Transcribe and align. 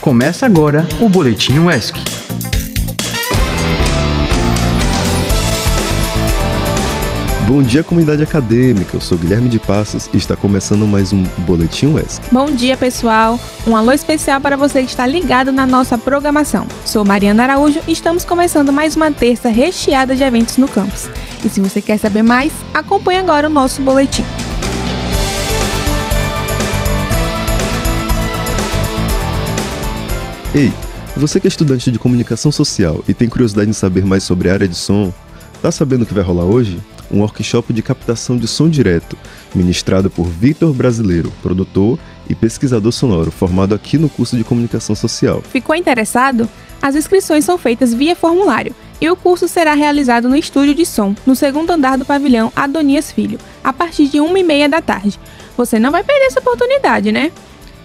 Começa 0.00 0.46
agora 0.46 0.86
o 1.00 1.08
Boletim 1.08 1.58
UESC. 1.58 1.98
Bom 7.48 7.62
dia, 7.62 7.82
comunidade 7.82 8.22
acadêmica. 8.22 8.96
Eu 8.96 9.00
sou 9.00 9.18
Guilherme 9.18 9.48
de 9.48 9.58
Passos 9.58 10.08
e 10.14 10.16
está 10.16 10.36
começando 10.36 10.86
mais 10.86 11.12
um 11.12 11.24
Boletim 11.38 11.86
UESC. 11.86 12.22
Bom 12.30 12.46
dia, 12.46 12.76
pessoal. 12.76 13.40
Um 13.66 13.76
alô 13.76 13.90
especial 13.90 14.40
para 14.40 14.56
você 14.56 14.84
que 14.84 14.88
está 14.88 15.04
ligado 15.04 15.50
na 15.50 15.66
nossa 15.66 15.98
programação. 15.98 16.68
Sou 16.84 17.04
Mariana 17.04 17.42
Araújo 17.42 17.80
e 17.88 17.92
estamos 17.92 18.24
começando 18.24 18.72
mais 18.72 18.94
uma 18.94 19.10
terça 19.10 19.48
recheada 19.48 20.14
de 20.14 20.22
eventos 20.22 20.58
no 20.58 20.68
campus. 20.68 21.10
E 21.44 21.48
se 21.48 21.60
você 21.60 21.82
quer 21.82 21.98
saber 21.98 22.22
mais, 22.22 22.52
acompanhe 22.72 23.18
agora 23.18 23.48
o 23.48 23.50
nosso 23.50 23.82
boletim. 23.82 24.24
Ei, 30.54 30.72
você 31.14 31.38
que 31.38 31.46
é 31.46 31.50
estudante 31.50 31.90
de 31.90 31.98
comunicação 31.98 32.50
social 32.50 33.04
e 33.06 33.12
tem 33.12 33.28
curiosidade 33.28 33.68
em 33.68 33.74
saber 33.74 34.06
mais 34.06 34.22
sobre 34.22 34.48
a 34.48 34.54
área 34.54 34.66
de 34.66 34.74
som, 34.74 35.12
tá 35.60 35.70
sabendo 35.70 36.02
o 36.02 36.06
que 36.06 36.14
vai 36.14 36.24
rolar 36.24 36.44
hoje? 36.44 36.80
Um 37.10 37.20
workshop 37.20 37.70
de 37.70 37.82
captação 37.82 38.34
de 38.36 38.48
som 38.48 38.66
direto, 38.66 39.16
ministrado 39.54 40.08
por 40.08 40.26
Vitor 40.26 40.72
Brasileiro, 40.72 41.30
produtor 41.42 41.98
e 42.30 42.34
pesquisador 42.34 42.92
sonoro, 42.92 43.30
formado 43.30 43.74
aqui 43.74 43.98
no 43.98 44.08
curso 44.08 44.38
de 44.38 44.44
comunicação 44.44 44.96
social. 44.96 45.42
Ficou 45.42 45.76
interessado? 45.76 46.48
As 46.80 46.94
inscrições 46.94 47.44
são 47.44 47.58
feitas 47.58 47.92
via 47.92 48.16
formulário 48.16 48.74
e 49.02 49.10
o 49.10 49.16
curso 49.16 49.46
será 49.48 49.74
realizado 49.74 50.30
no 50.30 50.36
estúdio 50.36 50.74
de 50.74 50.86
som, 50.86 51.14
no 51.26 51.36
segundo 51.36 51.70
andar 51.70 51.98
do 51.98 52.06
pavilhão 52.06 52.50
Adonias 52.56 53.12
Filho, 53.12 53.38
a 53.62 53.72
partir 53.72 54.08
de 54.08 54.16
1h30 54.16 54.68
da 54.68 54.80
tarde. 54.80 55.20
Você 55.58 55.78
não 55.78 55.90
vai 55.90 56.02
perder 56.02 56.26
essa 56.26 56.40
oportunidade, 56.40 57.12
né? 57.12 57.32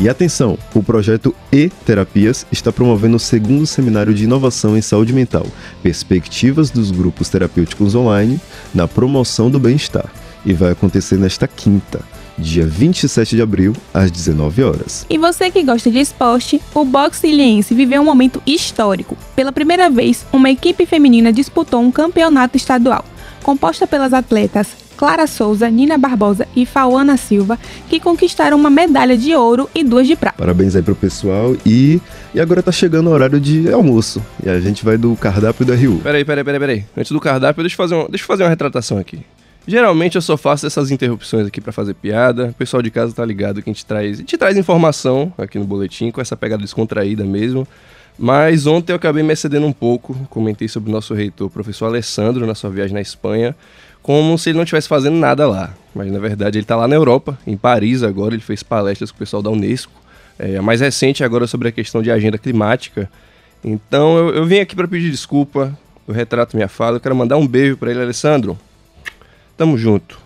E 0.00 0.08
atenção, 0.08 0.56
o 0.74 0.82
projeto 0.82 1.36
E-Terapias 1.52 2.46
está 2.50 2.72
promovendo 2.72 3.16
o 3.16 3.20
segundo 3.20 3.66
seminário 3.66 4.14
de 4.14 4.24
inovação 4.24 4.74
em 4.74 4.80
saúde 4.80 5.12
mental, 5.12 5.46
perspectivas 5.82 6.70
dos 6.70 6.90
grupos 6.90 7.28
terapêuticos 7.28 7.94
online 7.94 8.40
na 8.74 8.88
promoção 8.88 9.50
do 9.50 9.60
bem-estar, 9.60 10.10
e 10.42 10.54
vai 10.54 10.72
acontecer 10.72 11.18
nesta 11.18 11.46
quinta, 11.46 12.00
dia 12.38 12.66
27 12.66 13.36
de 13.36 13.42
abril, 13.42 13.74
às 13.92 14.10
19 14.10 14.62
horas. 14.62 15.04
E 15.10 15.18
você 15.18 15.50
que 15.50 15.62
gosta 15.62 15.90
de 15.90 15.98
esporte, 15.98 16.62
o 16.74 16.82
boxe 16.82 17.26
ilhense 17.26 17.74
viveu 17.74 18.00
um 18.00 18.06
momento 18.06 18.42
histórico. 18.46 19.18
Pela 19.36 19.52
primeira 19.52 19.90
vez, 19.90 20.24
uma 20.32 20.48
equipe 20.48 20.86
feminina 20.86 21.30
disputou 21.30 21.78
um 21.78 21.92
campeonato 21.92 22.56
estadual, 22.56 23.04
composta 23.42 23.86
pelas 23.86 24.14
atletas 24.14 24.68
Clara 25.00 25.26
Souza, 25.26 25.70
Nina 25.70 25.96
Barbosa 25.96 26.46
e 26.54 26.66
Fauana 26.66 27.16
Silva, 27.16 27.58
que 27.88 27.98
conquistaram 27.98 28.54
uma 28.54 28.68
medalha 28.68 29.16
de 29.16 29.34
ouro 29.34 29.66
e 29.74 29.82
duas 29.82 30.06
de 30.06 30.14
prata. 30.14 30.36
Parabéns 30.36 30.76
aí 30.76 30.82
pro 30.82 30.94
pessoal 30.94 31.56
e, 31.64 31.98
e 32.34 32.38
agora 32.38 32.62
tá 32.62 32.70
chegando 32.70 33.06
o 33.08 33.10
horário 33.10 33.40
de 33.40 33.72
almoço. 33.72 34.22
E 34.44 34.50
a 34.50 34.60
gente 34.60 34.84
vai 34.84 34.98
do 34.98 35.16
cardápio 35.16 35.64
da 35.64 35.74
Rio. 35.74 36.00
Peraí, 36.02 36.22
peraí, 36.22 36.44
peraí, 36.44 36.60
peraí. 36.60 36.84
Antes 36.94 37.12
do 37.12 37.18
cardápio, 37.18 37.62
deixa 37.62 37.72
eu 37.72 37.76
fazer, 37.78 37.94
um, 37.94 38.10
deixa 38.10 38.24
eu 38.24 38.26
fazer 38.26 38.42
uma 38.42 38.50
retratação 38.50 38.98
aqui. 38.98 39.20
Geralmente 39.66 40.16
eu 40.16 40.22
só 40.22 40.36
faço 40.36 40.66
essas 40.66 40.90
interrupções 40.90 41.46
aqui 41.46 41.62
para 41.62 41.72
fazer 41.72 41.94
piada. 41.94 42.48
O 42.48 42.54
pessoal 42.54 42.82
de 42.82 42.90
casa 42.90 43.14
tá 43.14 43.24
ligado 43.24 43.62
que 43.62 43.70
a 43.70 43.72
gente 43.72 43.86
traz, 43.86 44.18
a 44.18 44.20
gente 44.20 44.36
traz 44.36 44.58
informação 44.58 45.32
aqui 45.38 45.58
no 45.58 45.64
boletim 45.64 46.10
com 46.10 46.20
essa 46.20 46.36
pegada 46.36 46.60
descontraída 46.60 47.24
mesmo. 47.24 47.66
Mas 48.22 48.66
ontem 48.66 48.92
eu 48.92 48.96
acabei 48.96 49.22
me 49.22 49.32
excedendo 49.32 49.66
um 49.66 49.72
pouco, 49.72 50.14
comentei 50.28 50.68
sobre 50.68 50.90
o 50.90 50.92
nosso 50.92 51.14
reitor, 51.14 51.46
o 51.46 51.50
professor 51.50 51.86
Alessandro, 51.86 52.46
na 52.46 52.54
sua 52.54 52.68
viagem 52.68 52.92
na 52.92 53.00
Espanha, 53.00 53.56
como 54.02 54.36
se 54.36 54.50
ele 54.50 54.58
não 54.58 54.62
estivesse 54.64 54.88
fazendo 54.88 55.16
nada 55.16 55.48
lá. 55.48 55.72
Mas 55.94 56.12
na 56.12 56.18
verdade 56.18 56.58
ele 56.58 56.64
está 56.64 56.76
lá 56.76 56.86
na 56.86 56.94
Europa, 56.94 57.38
em 57.46 57.56
Paris 57.56 58.02
agora, 58.02 58.34
ele 58.34 58.42
fez 58.42 58.62
palestras 58.62 59.10
com 59.10 59.16
o 59.16 59.18
pessoal 59.18 59.40
da 59.40 59.48
Unesco. 59.48 59.90
É, 60.38 60.58
a 60.58 60.60
mais 60.60 60.82
recente 60.82 61.24
agora 61.24 61.46
sobre 61.46 61.68
a 61.68 61.72
questão 61.72 62.02
de 62.02 62.10
agenda 62.10 62.36
climática. 62.36 63.10
Então 63.64 64.18
eu, 64.18 64.34
eu 64.34 64.44
vim 64.44 64.58
aqui 64.58 64.76
para 64.76 64.86
pedir 64.86 65.10
desculpa, 65.10 65.74
eu 66.06 66.12
retrato 66.12 66.54
minha 66.54 66.68
fala, 66.68 66.98
eu 66.98 67.00
quero 67.00 67.16
mandar 67.16 67.38
um 67.38 67.46
beijo 67.46 67.78
para 67.78 67.90
ele, 67.90 68.02
Alessandro. 68.02 68.58
Tamo 69.56 69.78
junto. 69.78 70.18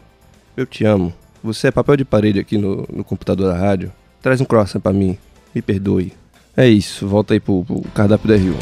Eu 0.57 0.67
te 0.67 0.85
amo. 0.85 1.15
Você 1.45 1.69
é 1.69 1.71
papel 1.71 1.97
de 1.97 2.05
parede 2.05 2.41
aqui 2.41 2.59
no, 2.59 2.89
no 2.93 3.05
computador 3.05 3.53
da 3.53 3.57
rádio. 3.57 3.93
Traz 4.21 4.41
um 4.41 4.45
croissant 4.45 4.81
para 4.81 4.93
mim. 4.93 5.17
Me 5.55 5.63
perdoe. 5.63 6.13
É 6.57 6.69
isso, 6.69 7.07
volta 7.07 7.35
aí 7.35 7.41
pro, 7.41 7.65
pro 7.65 7.83
cardápio 7.93 8.29
da 8.29 8.37
Rio. 8.37 8.57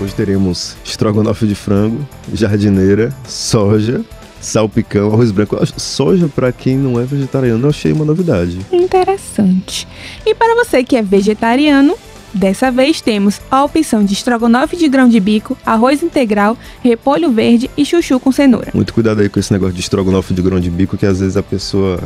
Hoje 0.00 0.14
teremos 0.14 0.76
estrogonofe 0.84 1.44
de 1.44 1.56
frango, 1.56 2.06
jardineira, 2.32 3.12
soja, 3.26 4.04
salpicão, 4.40 5.12
arroz 5.12 5.32
branco. 5.32 5.58
Soja, 5.76 6.28
para 6.28 6.52
quem 6.52 6.76
não 6.76 7.00
é 7.00 7.04
vegetariano, 7.04 7.64
eu 7.64 7.70
achei 7.70 7.92
uma 7.92 8.04
novidade. 8.04 8.58
Interessante. 8.70 9.88
E 10.24 10.34
para 10.36 10.54
você 10.54 10.84
que 10.84 10.96
é 10.96 11.02
vegetariano, 11.02 11.96
dessa 12.32 12.70
vez 12.70 13.00
temos 13.00 13.40
a 13.50 13.64
opção 13.64 14.04
de 14.04 14.12
estrogonofe 14.12 14.76
de 14.76 14.88
grão 14.88 15.08
de 15.08 15.18
bico, 15.18 15.58
arroz 15.66 16.00
integral, 16.00 16.56
repolho 16.80 17.32
verde 17.32 17.68
e 17.76 17.84
chuchu 17.84 18.20
com 18.20 18.30
cenoura. 18.30 18.70
Muito 18.72 18.94
cuidado 18.94 19.20
aí 19.20 19.28
com 19.28 19.40
esse 19.40 19.52
negócio 19.52 19.74
de 19.74 19.80
estrogonofe 19.80 20.32
de 20.32 20.42
grão 20.42 20.60
de 20.60 20.70
bico, 20.70 20.96
que 20.96 21.06
às 21.06 21.18
vezes 21.18 21.36
a 21.36 21.42
pessoa 21.42 22.00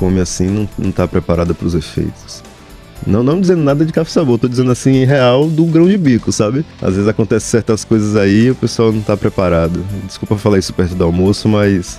come 0.00 0.18
assim 0.18 0.46
não, 0.46 0.66
não 0.78 0.90
tá 0.90 1.06
preparada 1.06 1.52
para 1.52 1.66
os 1.66 1.74
efeitos. 1.74 2.42
Não, 3.06 3.22
não 3.22 3.38
dizendo 3.40 3.62
nada 3.62 3.84
de 3.84 3.92
café 3.92 4.10
sabor, 4.10 4.38
tô 4.38 4.48
dizendo 4.48 4.70
assim, 4.70 5.04
real 5.04 5.46
do 5.48 5.66
grão 5.66 5.86
de 5.86 5.96
bico, 5.96 6.32
sabe? 6.32 6.64
Às 6.80 6.94
vezes 6.94 7.08
acontece 7.08 7.46
certas 7.46 7.84
coisas 7.84 8.16
aí 8.16 8.46
e 8.46 8.50
o 8.50 8.54
pessoal 8.54 8.90
não 8.92 9.02
tá 9.02 9.16
preparado. 9.16 9.84
Desculpa 10.06 10.36
falar 10.36 10.58
isso 10.58 10.72
perto 10.72 10.94
do 10.94 11.04
almoço, 11.04 11.48
mas 11.48 11.98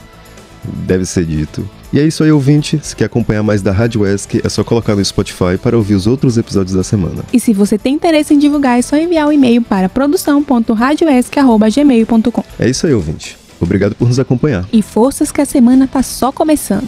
deve 0.63 1.05
ser 1.05 1.25
dito. 1.25 1.67
E 1.91 1.99
é 1.99 2.05
isso 2.05 2.23
aí, 2.23 2.31
ouvinte. 2.31 2.79
Se 2.83 2.95
quer 2.95 3.05
acompanhar 3.05 3.41
mais 3.43 3.63
da 3.63 3.71
Rádio 3.71 4.05
ESC, 4.05 4.41
é 4.43 4.49
só 4.49 4.63
colocar 4.63 4.95
no 4.95 5.03
Spotify 5.03 5.57
para 5.61 5.75
ouvir 5.75 5.95
os 5.95 6.07
outros 6.07 6.37
episódios 6.37 6.75
da 6.75 6.83
semana. 6.83 7.25
E 7.33 7.39
se 7.39 7.51
você 7.51 7.79
tem 7.79 7.95
interesse 7.95 8.33
em 8.33 8.39
divulgar, 8.39 8.79
é 8.79 8.81
só 8.81 8.95
enviar 8.95 9.27
um 9.27 9.31
e-mail 9.31 9.61
para 9.63 9.89
produção.radioesc.gmail.com. 9.89 12.43
É 12.59 12.69
isso 12.69 12.85
aí, 12.85 12.93
ouvinte. 12.93 13.37
Obrigado 13.59 13.95
por 13.95 14.07
nos 14.07 14.19
acompanhar. 14.19 14.67
E 14.71 14.81
forças 14.81 15.29
que 15.31 15.41
a 15.41 15.45
semana 15.45 15.87
tá 15.87 16.03
só 16.03 16.31
começando. 16.31 16.87